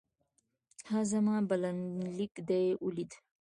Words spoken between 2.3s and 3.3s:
دې ولېد؟